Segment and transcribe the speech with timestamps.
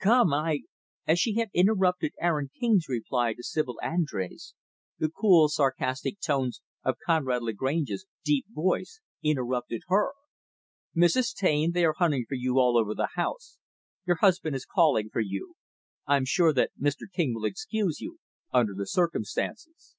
[0.00, 0.64] Come, I"
[1.06, 4.52] As she had interrupted Aaron King's reply to Sibyl Andrés,
[4.98, 10.12] the cool, sarcastic tones of Conrad Lagrange's deep voice interrupted her.
[10.94, 11.34] "Mrs.
[11.34, 13.56] Taine, they are hunting for you all over the house.
[14.06, 15.54] Your husband is calling for you.
[16.06, 17.10] I'm sure that Mr.
[17.10, 18.18] King will excuse you,
[18.52, 19.96] under the circumstances."